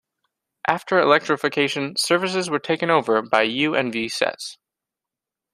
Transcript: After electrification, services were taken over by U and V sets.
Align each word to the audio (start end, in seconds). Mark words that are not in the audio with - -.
After 0.65 0.97
electrification, 0.97 1.95
services 1.95 2.49
were 2.49 2.57
taken 2.57 2.89
over 2.89 3.21
by 3.21 3.43
U 3.43 3.75
and 3.75 3.93
V 3.93 4.09
sets. 4.09 4.57